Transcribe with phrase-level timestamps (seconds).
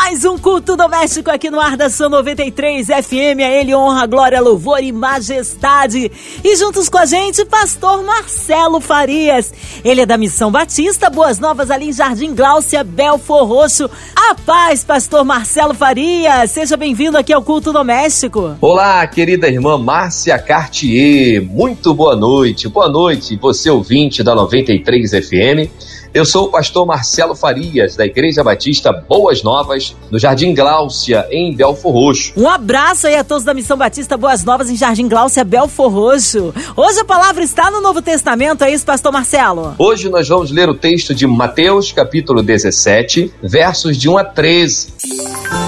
[0.00, 3.42] Mais um culto doméstico aqui no ar da São 93 FM.
[3.44, 6.10] A ele honra, glória, louvor e majestade.
[6.42, 9.52] E juntos com a gente, pastor Marcelo Farias.
[9.84, 13.90] Ele é da Missão Batista, Boas Novas ali em Jardim Gláucia, Belfor Roxo.
[14.14, 16.52] A paz, pastor Marcelo Farias.
[16.52, 18.56] Seja bem-vindo aqui ao culto doméstico.
[18.60, 21.42] Olá, querida irmã Márcia Cartier.
[21.42, 22.68] Muito boa noite.
[22.68, 25.97] Boa noite, você ouvinte da 93 FM.
[26.14, 31.54] Eu sou o pastor Marcelo Farias, da Igreja Batista Boas Novas, no Jardim Gláucia, em
[31.54, 32.32] Belfor Roxo.
[32.34, 36.54] Um abraço aí a todos da Missão Batista Boas Novas, em Jardim Gláucia, Belfor Roxo.
[36.74, 39.74] Hoje a palavra está no Novo Testamento, é isso, pastor Marcelo?
[39.78, 44.94] Hoje nós vamos ler o texto de Mateus, capítulo 17, versos de 1 a 13.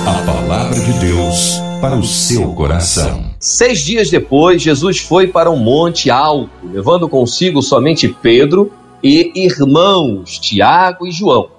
[0.07, 3.31] A palavra de Deus para o seu coração.
[3.39, 8.71] Seis dias depois, Jesus foi para um monte alto, levando consigo somente Pedro
[9.03, 11.51] e irmãos Tiago e João.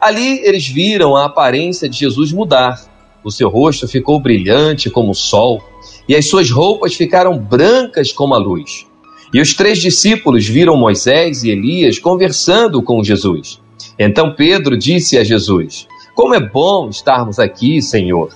[0.00, 2.80] Ali eles viram a aparência de Jesus mudar.
[3.24, 5.62] O seu rosto ficou brilhante como o sol
[6.08, 8.86] e as suas roupas ficaram brancas como a luz.
[9.32, 13.60] E os três discípulos viram Moisés e Elias conversando com Jesus.
[13.98, 18.30] Então Pedro disse a Jesus: Como é bom estarmos aqui, Senhor.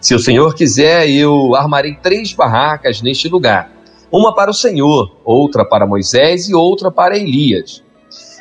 [0.00, 3.70] Se o Senhor quiser, eu armarei três barracas neste lugar:
[4.10, 7.82] uma para o Senhor, outra para Moisés e outra para Elias.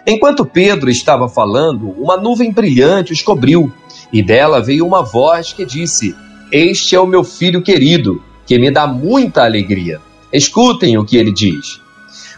[0.09, 3.69] Enquanto Pedro estava falando, uma nuvem brilhante os cobriu,
[4.13, 6.15] e dela veio uma voz que disse:
[6.49, 9.99] Este é o meu filho querido, que me dá muita alegria.
[10.31, 11.81] Escutem o que ele diz.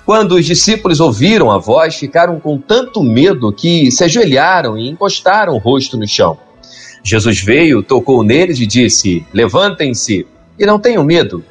[0.03, 5.53] Quando os discípulos ouviram a voz, ficaram com tanto medo que se ajoelharam e encostaram
[5.53, 6.39] o rosto no chão.
[7.03, 10.25] Jesus veio, tocou neles e disse: Levantem-se
[10.57, 11.45] e não tenham medo.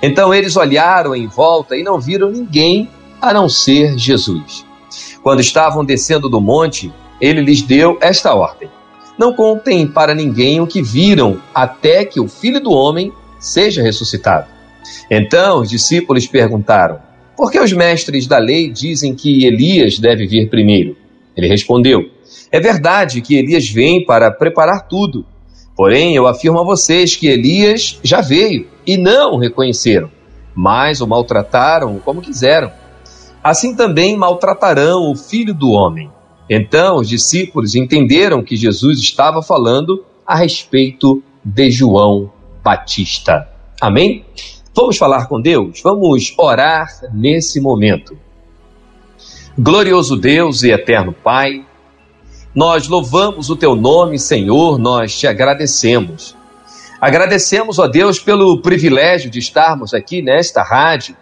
[0.00, 2.88] Então eles olharam em volta e não viram ninguém
[3.20, 4.63] a não ser Jesus.
[5.24, 8.68] Quando estavam descendo do monte, ele lhes deu esta ordem:
[9.18, 14.48] Não contem para ninguém o que viram, até que o filho do homem seja ressuscitado.
[15.10, 16.98] Então os discípulos perguntaram:
[17.34, 20.94] Por que os mestres da lei dizem que Elias deve vir primeiro?
[21.34, 22.02] Ele respondeu:
[22.52, 25.24] É verdade que Elias vem para preparar tudo.
[25.74, 30.10] Porém, eu afirmo a vocês que Elias já veio e não o reconheceram,
[30.54, 32.70] mas o maltrataram como quiseram
[33.44, 36.10] assim também maltratarão o filho do homem.
[36.48, 42.32] Então os discípulos entenderam que Jesus estava falando a respeito de João
[42.62, 43.46] Batista.
[43.78, 44.24] Amém?
[44.74, 45.82] Vamos falar com Deus?
[45.82, 48.16] Vamos orar nesse momento.
[49.58, 51.64] Glorioso Deus e eterno Pai,
[52.54, 56.34] nós louvamos o teu nome, Senhor, nós te agradecemos.
[57.00, 61.14] Agradecemos, ó Deus, pelo privilégio de estarmos aqui nesta rádio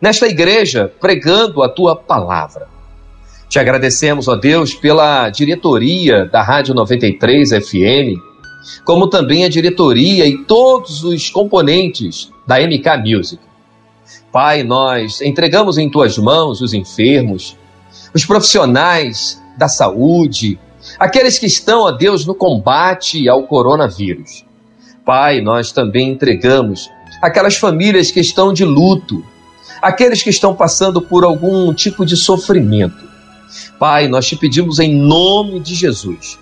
[0.00, 2.68] nesta igreja pregando a tua palavra.
[3.48, 8.18] Te agradecemos, ó Deus, pela diretoria da Rádio 93 FM,
[8.84, 13.42] como também a diretoria e todos os componentes da MK Music.
[14.32, 17.56] Pai, nós entregamos em tuas mãos os enfermos,
[18.12, 20.58] os profissionais da saúde,
[20.98, 24.44] aqueles que estão, ó Deus, no combate ao coronavírus.
[25.04, 26.90] Pai, nós também entregamos
[27.22, 29.24] aquelas famílias que estão de luto,
[29.84, 33.04] aqueles que estão passando por algum tipo de sofrimento.
[33.78, 36.38] Pai, nós te pedimos em nome de Jesus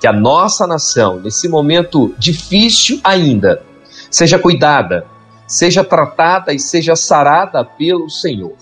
[0.00, 3.62] que a nossa nação, nesse momento difícil ainda,
[4.10, 5.06] seja cuidada,
[5.46, 8.56] seja tratada e seja sarada pelo Senhor.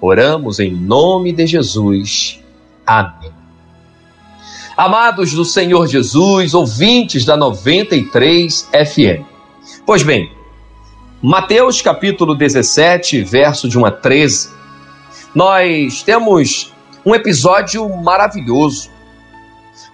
[0.00, 2.40] Oramos em nome de Jesus.
[2.86, 3.30] Amém.
[4.76, 9.22] Amados do Senhor Jesus, ouvintes da 93 FM.
[9.84, 10.32] Pois bem,
[11.22, 14.48] Mateus capítulo 17, verso de 1 a 13,
[15.34, 16.72] nós temos
[17.04, 18.88] um episódio maravilhoso.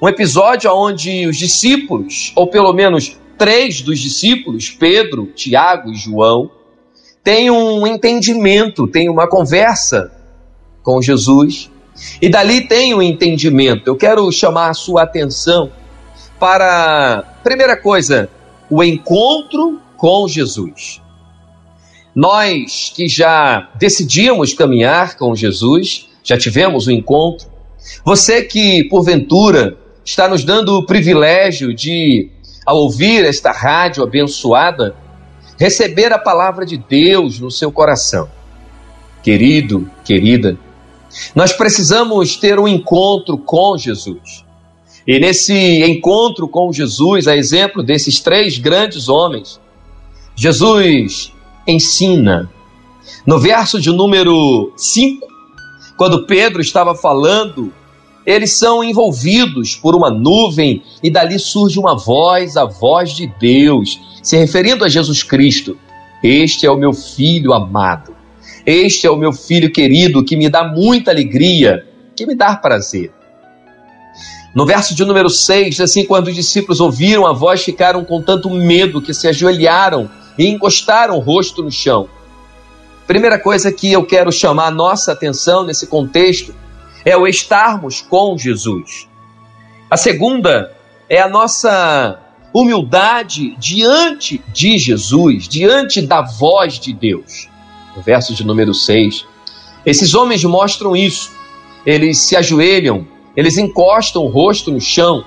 [0.01, 6.49] Um episódio onde os discípulos, ou pelo menos três dos discípulos, Pedro, Tiago e João,
[7.25, 10.13] têm um entendimento, têm uma conversa
[10.81, 11.69] com Jesus,
[12.23, 13.89] e dali tem um entendimento.
[13.89, 15.73] Eu quero chamar a sua atenção
[16.39, 18.31] para, primeira coisa,
[18.71, 21.05] o encontro com Jesus.
[22.17, 27.47] Nós que já decidimos caminhar com Jesus, já tivemos o um encontro.
[28.07, 32.31] Você que, porventura, está nos dando o privilégio de,
[32.65, 34.97] ao ouvir esta rádio abençoada,
[35.59, 38.31] receber a palavra de Deus no seu coração.
[39.23, 40.57] Querido, querida,
[41.35, 44.43] nós precisamos ter um encontro com Jesus.
[45.07, 49.61] E nesse encontro com Jesus, a exemplo desses três grandes homens,
[50.35, 51.36] Jesus
[51.67, 52.51] ensina.
[53.27, 55.27] No verso de número 5,
[55.97, 57.73] quando Pedro estava falando,
[58.25, 64.01] eles são envolvidos por uma nuvem e dali surge uma voz, a voz de Deus,
[64.23, 65.79] se referindo a Jesus Cristo.
[66.23, 68.15] Este é o meu filho amado.
[68.65, 71.87] Este é o meu filho querido que me dá muita alegria,
[72.17, 73.13] que me dá prazer.
[74.55, 78.51] No verso de número 6, assim, quando os discípulos ouviram a voz, ficaram com tanto
[78.51, 82.09] medo que se ajoelharam e encostaram o rosto no chão.
[83.07, 86.55] Primeira coisa que eu quero chamar nossa atenção nesse contexto
[87.05, 89.09] é o estarmos com Jesus.
[89.91, 90.75] A segunda
[91.09, 92.21] é a nossa
[92.53, 97.49] humildade diante de Jesus, diante da voz de Deus.
[97.95, 99.25] No verso de número 6,
[99.85, 101.31] esses homens mostram isso.
[101.85, 103.07] Eles se ajoelham
[103.37, 105.23] eles encostam o rosto no chão,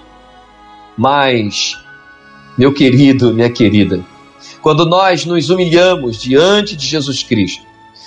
[0.98, 1.78] mas,
[2.58, 4.04] meu querido, minha querida,
[4.62, 7.64] quando nós nos humilhamos diante de Jesus Cristo,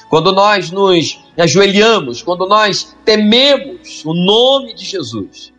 [0.09, 5.53] quando nós nos ajoelhamos, quando nós tememos o nome de Jesus,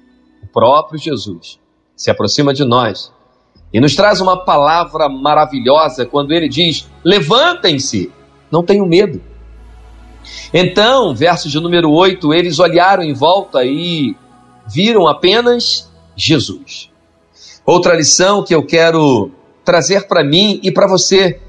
[0.43, 1.59] o próprio Jesus
[1.95, 3.11] se aproxima de nós
[3.73, 8.11] e nos traz uma palavra maravilhosa quando ele diz: Levantem-se,
[8.51, 9.19] não tenham medo.
[10.53, 14.15] Então, verso de número 8, eles olharam em volta e
[14.67, 16.91] viram apenas Jesus.
[17.65, 19.31] Outra lição que eu quero
[19.63, 21.39] trazer para mim e para você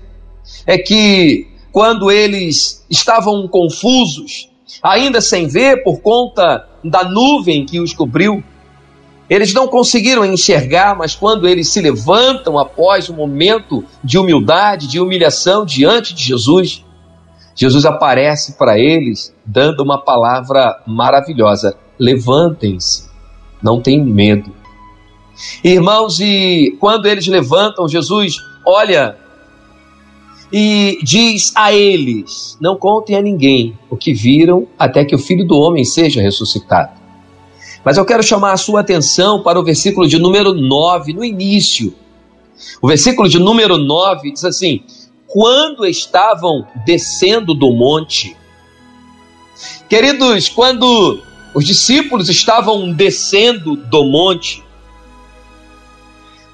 [0.67, 4.49] é que quando eles estavam confusos,
[4.83, 8.43] ainda sem ver por conta da nuvem que os cobriu,
[9.29, 15.01] eles não conseguiram enxergar, mas quando eles se levantam após um momento de humildade, de
[15.01, 16.85] humilhação diante de Jesus,
[17.57, 23.09] Jesus aparece para eles dando uma palavra maravilhosa: levantem-se,
[23.63, 24.53] não tenham medo.
[25.63, 29.17] Irmãos, e quando eles levantam, Jesus olha
[30.53, 35.47] e diz a eles: Não contem a ninguém o que viram até que o filho
[35.47, 36.93] do homem seja ressuscitado.
[37.85, 41.95] Mas eu quero chamar a sua atenção para o versículo de número 9, no início.
[42.81, 44.83] O versículo de número 9 diz assim:
[45.27, 48.37] Quando estavam descendo do monte.
[49.89, 51.21] Queridos, quando
[51.55, 54.63] os discípulos estavam descendo do monte.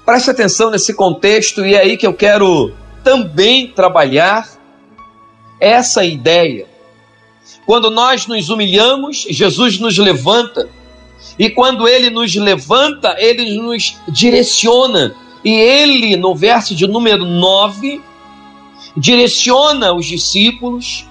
[0.05, 4.49] Preste atenção nesse contexto e é aí que eu quero também trabalhar
[5.59, 6.65] essa ideia.
[7.65, 10.67] Quando nós nos humilhamos, Jesus nos levanta.
[11.37, 15.15] E quando ele nos levanta, ele nos direciona.
[15.43, 18.01] E ele, no verso de número 9,
[18.97, 21.05] direciona os discípulos,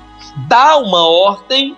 [0.48, 1.76] dá uma ordem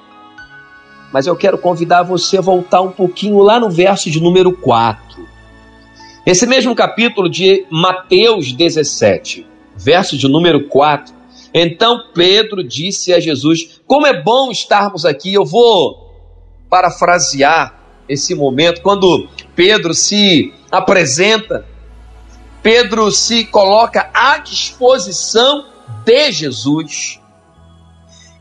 [1.12, 5.28] mas eu quero convidar você a voltar um pouquinho lá no verso de número 4.
[6.24, 9.44] Esse mesmo capítulo de Mateus 17,
[9.76, 11.12] verso de número 4.
[11.52, 15.34] Então Pedro disse a Jesus: Como é bom estarmos aqui.
[15.34, 16.10] Eu vou
[16.70, 17.76] parafrasear
[18.08, 21.66] esse momento, quando Pedro se apresenta,
[22.62, 25.66] Pedro se coloca à disposição
[26.04, 27.20] de Jesus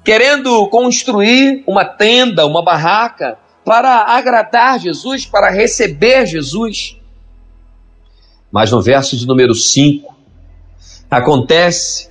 [0.04, 7.01] querendo construir uma tenda, uma barraca, para agradar Jesus, para receber Jesus.
[8.52, 10.14] Mas no verso de número 5,
[11.10, 12.10] acontece,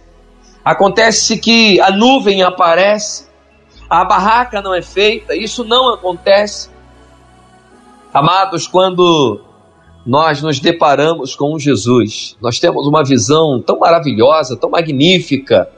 [0.65, 3.29] acontece que a nuvem aparece,
[3.89, 6.71] a barraca não é feita, isso não acontece.
[8.13, 9.41] Amados, quando
[10.07, 15.71] nós nos deparamos com Jesus, nós temos uma visão tão maravilhosa, tão magnífica,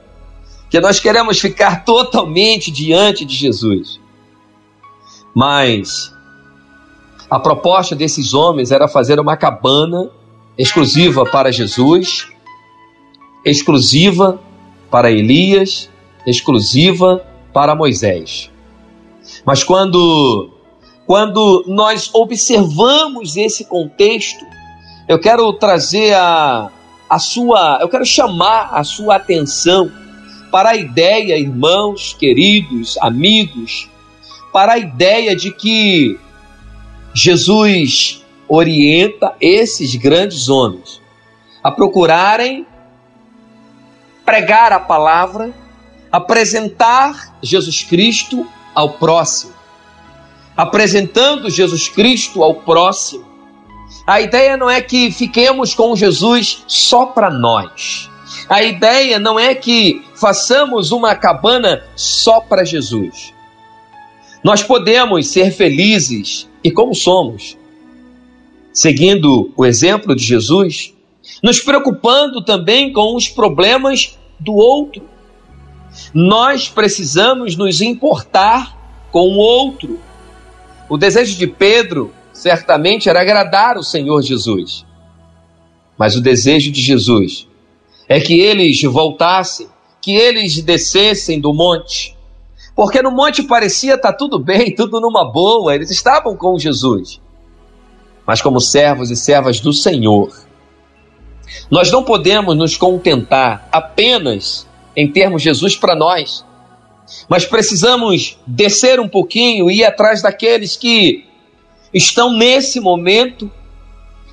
[0.69, 3.99] que nós queremos ficar totalmente diante de Jesus.
[5.35, 6.13] Mas
[7.29, 10.09] a proposta desses homens era fazer uma cabana
[10.57, 12.27] exclusiva para Jesus,
[13.45, 14.39] exclusiva
[14.89, 15.89] para Elias,
[16.25, 18.51] exclusiva para Moisés.
[19.45, 20.49] Mas quando
[21.05, 24.45] quando nós observamos esse contexto,
[25.07, 26.71] eu quero trazer a,
[27.09, 29.91] a sua, eu quero chamar a sua atenção
[30.49, 33.89] para a ideia, irmãos, queridos, amigos,
[34.53, 36.17] para a ideia de que
[37.13, 41.01] Jesus orienta esses grandes homens
[41.63, 42.67] a procurarem
[44.25, 45.53] pregar a palavra,
[46.11, 48.45] apresentar Jesus Cristo
[48.75, 49.53] ao próximo.
[50.55, 53.25] Apresentando Jesus Cristo ao próximo.
[54.05, 58.09] A ideia não é que fiquemos com Jesus só para nós.
[58.49, 63.33] A ideia não é que façamos uma cabana só para Jesus.
[64.43, 67.57] Nós podemos ser felizes, e como somos,
[68.73, 70.93] seguindo o exemplo de Jesus,
[71.41, 75.03] nos preocupando também com os problemas do outro.
[76.13, 79.99] Nós precisamos nos importar com o outro.
[80.89, 84.85] O desejo de Pedro certamente era agradar o Senhor Jesus.
[85.97, 87.47] Mas o desejo de Jesus
[88.09, 89.67] é que eles voltassem,
[90.01, 92.17] que eles descessem do monte.
[92.75, 97.21] Porque no monte parecia estar tá tudo bem, tudo numa boa, eles estavam com Jesus.
[98.25, 100.31] Mas como servos e servas do Senhor,
[101.69, 106.45] nós não podemos nos contentar apenas em termos Jesus para nós,
[107.27, 111.25] mas precisamos descer um pouquinho e ir atrás daqueles que
[111.93, 113.51] estão nesse momento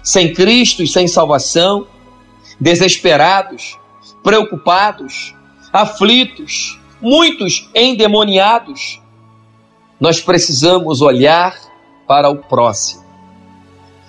[0.02, 1.86] sem Cristo e sem salvação,
[2.58, 3.78] desesperados,
[4.22, 5.34] preocupados,
[5.72, 9.00] aflitos, muitos endemoniados.
[9.98, 11.56] Nós precisamos olhar
[12.06, 12.99] para o próximo.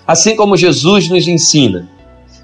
[0.06, 1.88] Assim como Jesus nos ensina,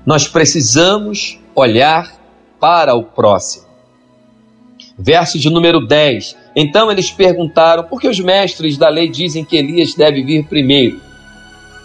[0.07, 2.13] nós precisamos olhar
[2.61, 3.67] para o próximo.
[4.99, 6.37] Verso de número 10.
[6.57, 11.01] Então eles perguntaram: por que os mestres da lei dizem que Elias deve vir primeiro?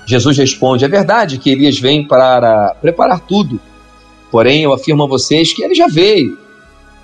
[0.06, 3.60] Jesus responde: É verdade que Elias vem para preparar tudo.
[4.32, 6.38] Porém, eu afirmo a vocês que ele já veio.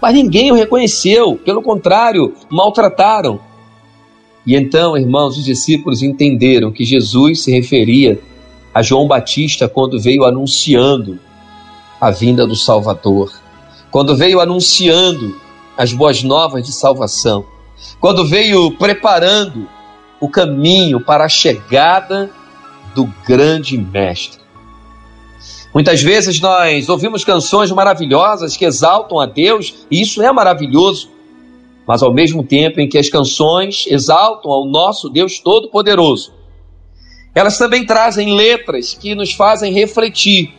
[0.01, 3.39] Mas ninguém o reconheceu, pelo contrário, maltrataram.
[4.45, 8.19] E então, irmãos, os discípulos entenderam que Jesus se referia
[8.73, 11.19] a João Batista quando veio anunciando
[11.99, 13.31] a vinda do Salvador,
[13.91, 15.39] quando veio anunciando
[15.77, 17.45] as boas novas de salvação,
[17.99, 19.67] quando veio preparando
[20.19, 22.29] o caminho para a chegada
[22.93, 24.39] do grande mestre.
[25.73, 31.09] Muitas vezes nós ouvimos canções maravilhosas que exaltam a Deus, e isso é maravilhoso,
[31.85, 36.33] mas ao mesmo tempo em que as canções exaltam ao nosso Deus Todo-Poderoso,
[37.39, 40.53] elas também trazem letras que nos fazem refletir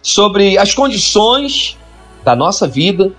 [0.00, 1.76] sobre as condições
[2.24, 3.12] da nossa vida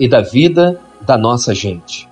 [0.00, 2.08] e da vida da nossa gente.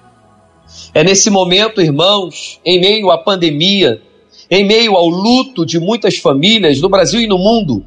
[0.94, 4.00] É nesse momento, irmãos, em meio à pandemia,
[4.48, 7.84] em meio ao luto de muitas famílias no Brasil e no mundo.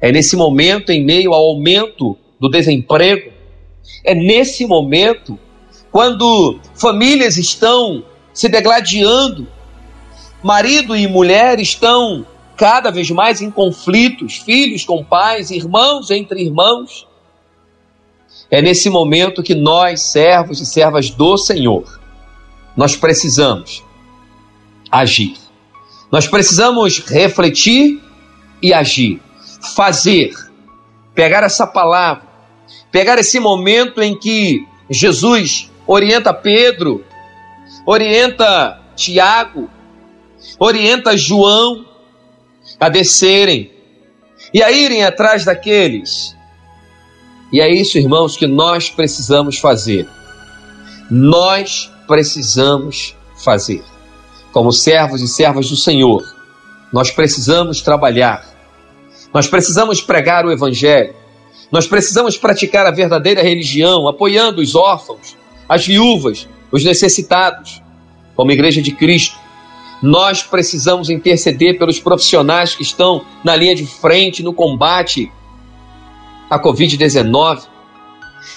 [0.00, 3.30] É nesse momento, em meio ao aumento do desemprego,
[4.02, 5.38] é nesse momento,
[5.92, 8.02] quando famílias estão
[8.32, 9.46] se degladiando,
[10.42, 17.06] marido e mulher estão cada vez mais em conflitos, filhos com pais, irmãos entre irmãos.
[18.50, 22.00] É nesse momento que nós, servos e servas do Senhor,
[22.76, 23.82] nós precisamos
[24.90, 25.36] agir.
[26.10, 28.02] Nós precisamos refletir
[28.60, 29.22] e agir,
[29.74, 30.34] fazer,
[31.14, 32.24] pegar essa palavra,
[32.90, 37.04] pegar esse momento em que Jesus orienta Pedro,
[37.86, 39.70] orienta Tiago,
[40.58, 41.84] orienta João
[42.78, 43.72] a descerem
[44.52, 46.36] e a irem atrás daqueles.
[47.52, 50.08] E é isso, irmãos, que nós precisamos fazer.
[51.10, 53.82] Nós precisamos fazer
[54.52, 56.24] como servos e servas do Senhor,
[56.92, 58.44] nós precisamos trabalhar,
[59.32, 61.14] nós precisamos pregar o Evangelho,
[61.70, 65.36] nós precisamos praticar a verdadeira religião, apoiando os órfãos,
[65.68, 67.80] as viúvas, os necessitados,
[68.34, 69.38] como Igreja de Cristo.
[70.02, 75.30] Nós precisamos interceder pelos profissionais que estão na linha de frente no combate
[76.48, 77.62] à Covid-19.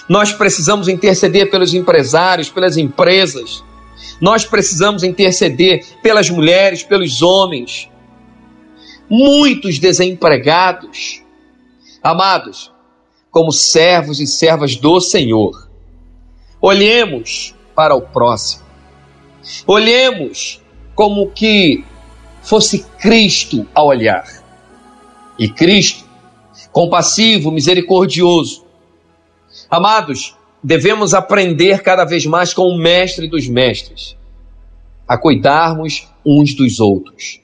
[0.08, 3.62] Nós precisamos interceder pelos empresários, pelas empresas,
[4.20, 7.90] nós precisamos interceder pelas mulheres, pelos homens.
[9.08, 11.22] Muitos desempregados.
[12.02, 12.72] Amados,
[13.30, 15.68] como servos e servas do Senhor,
[16.60, 18.62] olhemos para o próximo.
[19.66, 20.62] Olhemos
[20.94, 21.84] como que
[22.42, 24.24] fosse Cristo a olhar.
[25.38, 26.04] E Cristo,
[26.70, 28.64] compassivo, misericordioso.
[29.70, 34.16] Amados, devemos aprender cada vez mais com o Mestre dos Mestres,
[35.06, 37.40] a cuidarmos uns dos outros.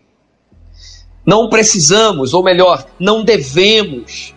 [1.27, 4.35] Não precisamos, ou melhor, não devemos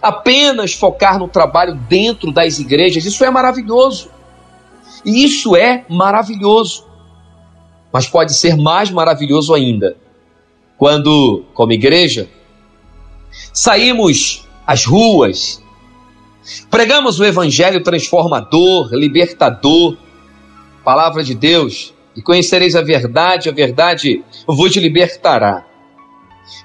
[0.00, 3.04] apenas focar no trabalho dentro das igrejas.
[3.04, 4.10] Isso é maravilhoso.
[5.04, 6.86] E isso é maravilhoso.
[7.94, 9.96] Mas pode ser mais maravilhoso ainda
[10.76, 12.28] quando, como igreja,
[13.52, 15.62] saímos às ruas,
[16.70, 19.96] Pregamos o evangelho transformador, libertador,
[20.84, 25.64] palavra de Deus, e conhecereis a verdade, a verdade vos libertará.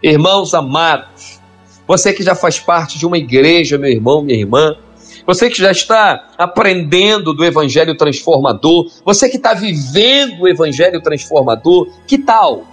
[0.04, 1.40] Irmãos amados,
[1.88, 4.76] você que já faz parte de uma igreja, meu irmão, minha irmã,
[5.30, 11.88] você que já está aprendendo do Evangelho transformador, você que está vivendo o Evangelho transformador,
[12.08, 12.66] que tal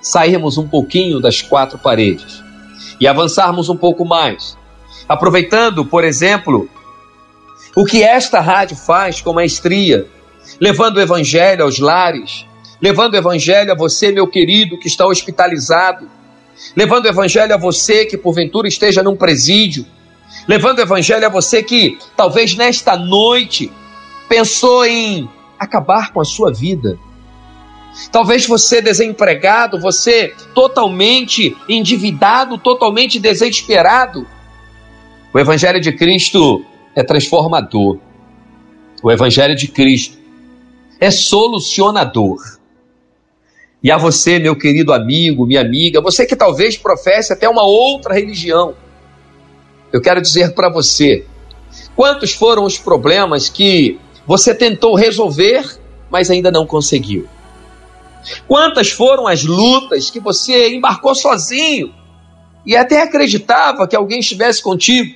[0.00, 2.42] sairmos um pouquinho das quatro paredes
[2.98, 4.58] e avançarmos um pouco mais,
[5.08, 6.68] aproveitando, por exemplo,
[7.76, 10.08] o que esta rádio faz com maestria,
[10.60, 12.44] levando o evangelho aos lares,
[12.80, 16.10] levando o evangelho a você, meu querido, que está hospitalizado,
[16.74, 19.86] levando o evangelho a você que porventura esteja num presídio,
[20.46, 23.70] levando o evangelho a você que talvez nesta noite
[24.28, 26.98] pensou em acabar com a sua vida.
[28.10, 34.26] Talvez você desempregado, você totalmente endividado, totalmente desesperado.
[35.32, 37.98] O Evangelho de Cristo é transformador.
[39.02, 40.18] O Evangelho de Cristo
[40.98, 42.38] é solucionador.
[43.82, 48.14] E a você, meu querido amigo, minha amiga, você que talvez professe até uma outra
[48.14, 48.74] religião,
[49.92, 51.26] eu quero dizer para você:
[51.94, 55.78] quantos foram os problemas que você tentou resolver,
[56.10, 57.28] mas ainda não conseguiu?
[58.46, 61.92] Quantas foram as lutas que você embarcou sozinho
[62.64, 65.14] e até acreditava que alguém estivesse contigo,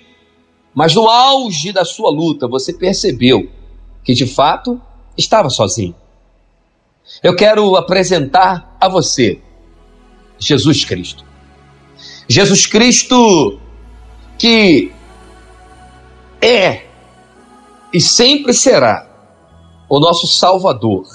[0.74, 3.48] mas no auge da sua luta você percebeu
[4.02, 4.80] que de fato
[5.16, 5.94] estava sozinho.
[7.22, 9.40] Eu quero apresentar a você
[10.38, 11.24] Jesus Cristo.
[12.28, 13.60] Jesus Cristo
[14.38, 14.92] que
[16.40, 16.86] é
[17.92, 19.08] e sempre será
[19.88, 21.06] o nosso Salvador,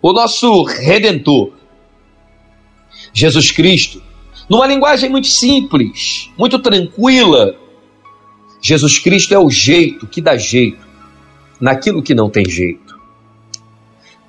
[0.00, 1.52] o nosso Redentor.
[3.12, 4.02] Jesus Cristo,
[4.48, 7.56] numa linguagem muito simples, muito tranquila,
[8.60, 10.86] Jesus Cristo é o jeito que dá jeito
[11.60, 12.98] naquilo que não tem jeito.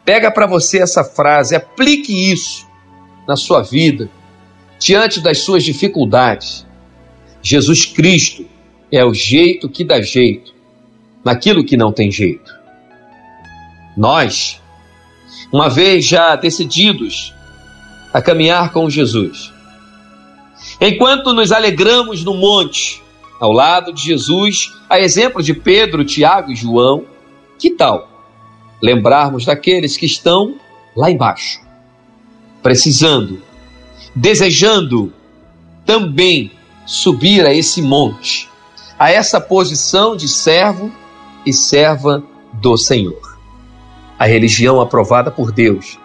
[0.05, 2.67] Pega para você essa frase, aplique isso
[3.27, 4.11] na sua vida,
[4.79, 6.66] diante das suas dificuldades.
[7.41, 8.45] Jesus Cristo
[8.91, 10.53] é o jeito que dá jeito
[11.23, 12.55] naquilo que não tem jeito.
[13.95, 14.61] Nós,
[15.51, 17.33] uma vez já decididos
[18.13, 19.51] a caminhar com Jesus,
[20.79, 23.01] enquanto nos alegramos no monte,
[23.39, 27.05] ao lado de Jesus, a exemplo de Pedro, Tiago e João,
[27.59, 28.17] que tal
[28.81, 30.55] lembrarmos daqueles que estão
[30.95, 31.59] lá embaixo,
[32.61, 33.41] precisando,
[34.15, 35.13] desejando
[35.85, 36.51] também
[36.87, 38.49] subir a esse monte,
[38.97, 40.89] a essa posição de servo
[41.45, 42.23] e serva
[42.53, 43.37] do Senhor.
[44.17, 45.99] A religião aprovada por Deus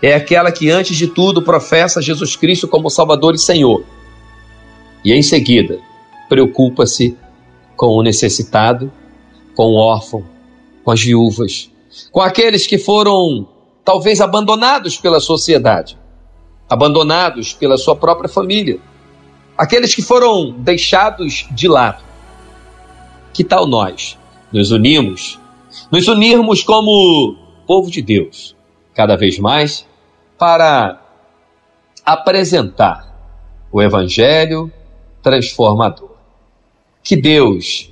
[0.00, 3.84] é aquela que, antes de tudo, professa Jesus Cristo como Salvador e Senhor,
[5.04, 5.80] e em seguida
[6.28, 7.18] preocupa-se
[7.76, 8.90] com o necessitado,
[9.54, 10.24] com o órfão,
[10.84, 11.70] com as viúvas,
[12.12, 13.48] com aqueles que foram
[13.84, 15.98] talvez abandonados pela sociedade,
[16.70, 18.80] abandonados pela sua própria família
[19.56, 22.02] aqueles que foram deixados de lado.
[23.32, 24.18] Que tal nós
[24.52, 25.38] nos unimos,
[25.90, 27.36] nos unirmos como
[27.66, 28.54] povo de Deus,
[28.94, 29.86] cada vez mais,
[30.38, 31.00] para
[32.04, 33.12] apresentar
[33.72, 34.72] o Evangelho
[35.22, 36.12] transformador.
[37.02, 37.90] Que Deus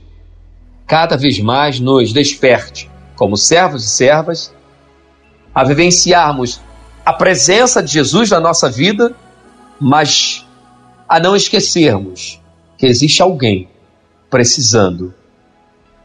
[0.87, 4.55] cada vez mais nos desperte, como servos e servas,
[5.55, 6.61] a vivenciarmos
[7.05, 9.14] a presença de Jesus na nossa vida,
[9.81, 10.41] mas
[11.12, 12.40] a não esquecermos
[12.79, 13.68] que existe alguém
[14.31, 15.12] precisando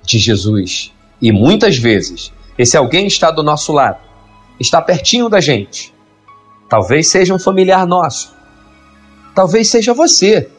[0.03, 0.91] de Jesus.
[1.21, 3.99] E muitas vezes esse alguém está do nosso lado,
[4.59, 5.93] está pertinho da gente.
[6.69, 8.35] Talvez seja um familiar nosso.
[9.33, 10.49] Talvez seja você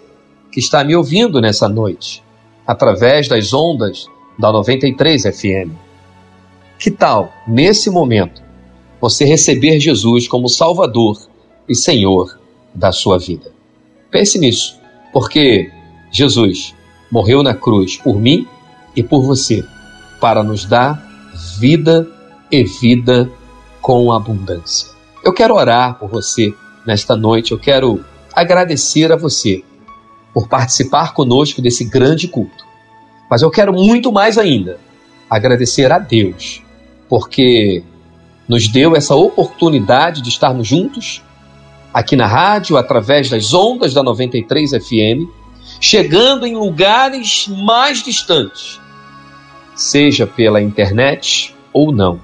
[0.51, 2.25] que está me ouvindo nessa noite,
[2.67, 4.07] através das ondas
[4.39, 5.73] da 93 FM.
[6.79, 8.43] Que tal, nesse momento,
[8.99, 11.19] você receber Jesus como Salvador
[11.69, 12.41] e Senhor
[12.75, 13.58] da sua vida?
[14.11, 14.79] Pense nisso,
[15.13, 15.71] porque
[16.11, 16.75] Jesus
[17.11, 18.47] morreu na cruz por mim
[18.97, 19.65] e por você,
[20.21, 21.03] para nos dar
[21.59, 22.09] vida
[22.51, 23.31] e vida
[23.81, 24.89] com abundância.
[25.25, 26.55] Eu quero orar por você
[26.87, 29.63] nesta noite, eu quero agradecer a você
[30.33, 32.65] por participar conosco desse grande culto.
[33.31, 34.79] Mas eu quero muito mais ainda
[35.29, 36.63] agradecer a Deus,
[37.09, 37.83] porque
[38.49, 41.23] nos deu essa oportunidade de estarmos juntos
[41.99, 45.27] aqui na rádio, através das ondas da 93 FM,
[45.81, 48.81] chegando em lugares mais distantes,
[49.75, 52.21] seja pela internet ou não.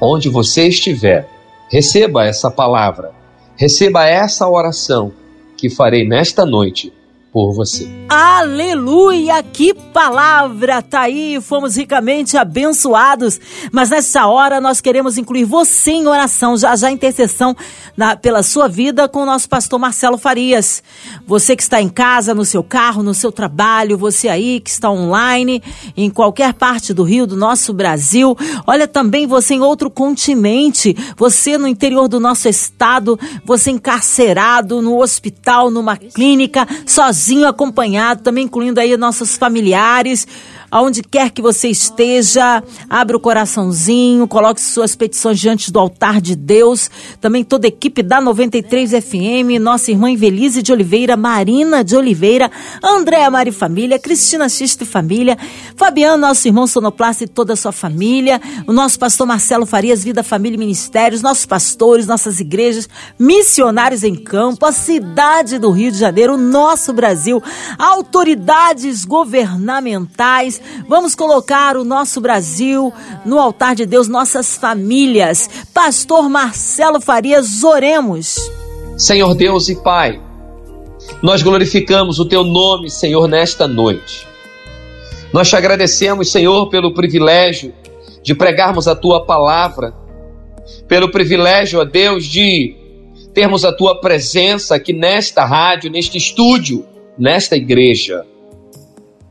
[0.00, 1.28] Onde você estiver,
[1.68, 3.10] receba essa palavra,
[3.56, 5.12] receba essa oração
[5.56, 6.92] que farei nesta noite
[7.32, 7.88] por você.
[8.10, 9.42] Aleluia!
[9.42, 10.82] Que palavra!
[10.82, 13.40] Tá aí, fomos ricamente abençoados.
[13.72, 17.56] Mas nessa hora nós queremos incluir você em oração, já já intercessão
[17.96, 20.82] na, pela sua vida com o nosso pastor Marcelo Farias.
[21.26, 24.90] Você que está em casa, no seu carro, no seu trabalho, você aí que está
[24.90, 25.62] online,
[25.96, 28.36] em qualquer parte do Rio, do nosso Brasil.
[28.66, 35.00] Olha também você em outro continente, você no interior do nosso estado, você encarcerado no
[35.00, 40.26] hospital, numa clínica, sozinho sozinho, acompanhado, também incluindo aí nossos familiares,
[40.72, 46.34] aonde quer que você esteja, abra o coraçãozinho, coloque suas petições diante do altar de
[46.34, 46.90] Deus.
[47.20, 52.50] Também toda a equipe da 93 FM, nossa irmã Invelise de Oliveira, Marina de Oliveira,
[52.82, 55.36] Andréa Mari Família, Cristina Xista e Família,
[55.76, 60.22] Fabiano, nosso irmão Sonoplasta e toda a sua família, o nosso pastor Marcelo Farias, Vida,
[60.22, 65.98] Família e Ministérios, nossos pastores, nossas igrejas, missionários em campo, a cidade do Rio de
[65.98, 67.11] Janeiro, o nosso Brasil,
[67.78, 72.92] autoridades governamentais, Vamos colocar o nosso Brasil
[73.24, 75.48] no altar de Deus, nossas famílias.
[75.72, 78.36] Pastor Marcelo Farias, oremos.
[78.96, 80.20] Senhor Deus e Pai,
[81.22, 84.26] nós glorificamos o Teu nome, Senhor, nesta noite.
[85.32, 87.72] Nós te agradecemos, Senhor, pelo privilégio
[88.22, 89.94] de pregarmos a Tua palavra,
[90.86, 92.76] pelo privilégio, ó Deus, de
[93.32, 96.84] termos a Tua presença aqui nesta rádio, neste estúdio,
[97.22, 98.26] nesta igreja,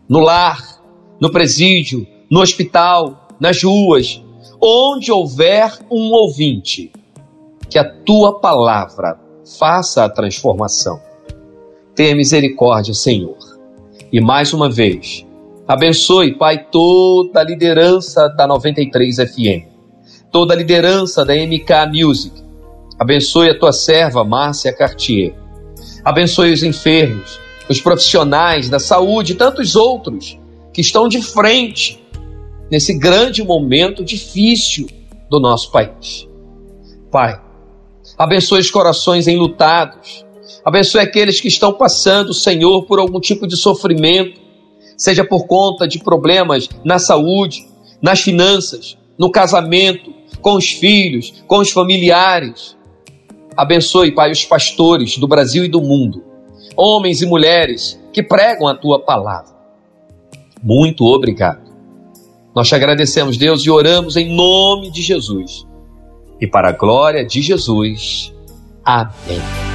[0.07, 0.81] no lar,
[1.19, 4.23] no presídio, no hospital, nas ruas,
[4.63, 6.89] onde houver um ouvinte,
[7.69, 9.19] que a tua palavra
[9.59, 11.01] faça a transformação.
[11.93, 13.37] Tenha misericórdia, Senhor.
[14.09, 15.27] E mais uma vez,
[15.67, 19.67] abençoe, Pai, toda a liderança da 93 FM,
[20.31, 22.41] toda a liderança da MK Music.
[22.97, 25.33] Abençoe a tua serva, Márcia Cartier.
[26.05, 30.37] Abençoe os enfermos, os profissionais da saúde e tantos outros
[30.73, 32.01] que estão de frente
[32.69, 34.87] nesse grande momento difícil
[35.29, 36.27] do nosso país.
[37.11, 37.41] Pai,
[38.17, 40.25] abençoe os corações enlutados,
[40.63, 44.39] abençoe aqueles que estão passando, Senhor, por algum tipo de sofrimento,
[44.97, 47.67] seja por conta de problemas na saúde,
[48.01, 52.77] nas finanças, no casamento, com os filhos, com os familiares.
[53.55, 56.23] Abençoe, Pai, os pastores do Brasil e do mundo,
[56.75, 59.51] homens e mulheres que pregam a tua palavra.
[60.61, 61.71] Muito obrigado.
[62.55, 65.65] Nós te agradecemos, Deus, e oramos em nome de Jesus.
[66.39, 68.33] E para a glória de Jesus.
[68.83, 69.70] Amém.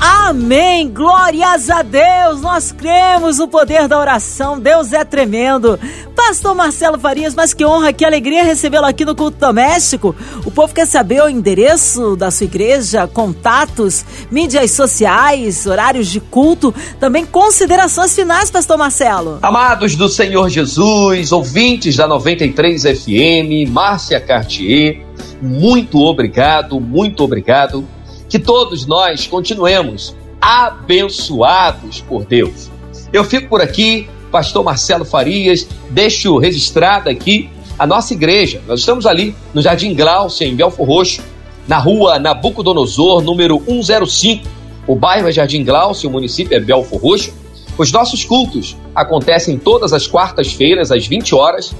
[0.00, 0.88] Amém.
[0.88, 2.40] Glórias a Deus.
[2.40, 4.58] Nós cremos no poder da oração.
[4.58, 5.78] Deus é tremendo.
[6.16, 10.16] Pastor Marcelo Farias, mas que honra, que alegria recebê-lo aqui no culto doméstico.
[10.46, 16.74] O povo quer saber o endereço da sua igreja, contatos, mídias sociais, horários de culto,
[16.98, 19.38] também considerações finais, Pastor Marcelo.
[19.42, 25.02] Amados do Senhor Jesus, ouvintes da 93 FM, Márcia Cartier,
[25.42, 27.86] muito obrigado, muito obrigado
[28.30, 32.70] que todos nós continuemos abençoados por Deus.
[33.12, 38.62] Eu fico por aqui, Pastor Marcelo Farias, deixo registrada aqui a nossa igreja.
[38.68, 41.22] Nós estamos ali no Jardim Glaucia, em Belfor Roxo,
[41.66, 44.46] na rua Nabucodonosor, número 105.
[44.86, 47.34] O bairro é Jardim Glaucia, o município é Belfor Roxo.
[47.76, 51.74] Os nossos cultos acontecem todas as quartas-feiras, às 20 horas,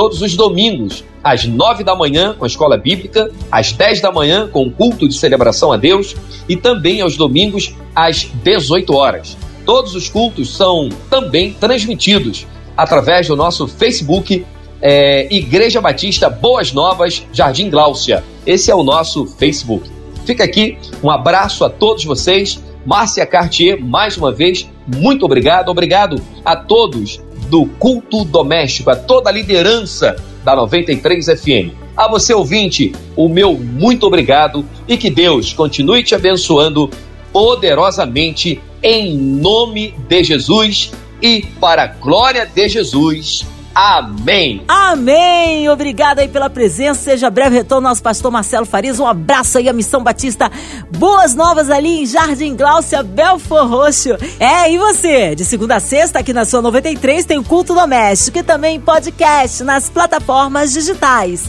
[0.00, 4.48] todos os domingos, às 9 da manhã, com a escola bíblica, às 10 da manhã,
[4.48, 6.16] com o culto de celebração a Deus,
[6.48, 9.36] e também aos domingos, às 18 horas.
[9.66, 14.42] Todos os cultos são também transmitidos através do nosso Facebook,
[14.80, 18.24] é, Igreja Batista Boas Novas, Jardim Gláucia.
[18.46, 19.86] Esse é o nosso Facebook.
[20.24, 22.58] Fica aqui um abraço a todos vocês.
[22.86, 25.68] Márcia Cartier, mais uma vez, muito obrigado.
[25.68, 31.74] Obrigado a todos do culto doméstico, a toda a liderança da 93 FM.
[31.96, 36.88] A você, ouvinte, o meu muito obrigado e que Deus continue te abençoando
[37.32, 43.44] poderosamente em nome de Jesus e para a glória de Jesus.
[43.74, 44.64] Amém.
[44.66, 45.68] Amém.
[45.68, 47.02] Obrigada aí pela presença.
[47.02, 48.98] Seja breve retorno nosso pastor Marcelo Farias.
[48.98, 50.50] Um abraço aí à Missão Batista.
[50.96, 54.10] Boas novas ali em Jardim Gláucia, Belfor Roxo.
[54.38, 55.34] É, e você?
[55.34, 59.62] De segunda a sexta, aqui na sua 93, tem o Culto Doméstico e também podcast
[59.62, 61.48] nas plataformas digitais.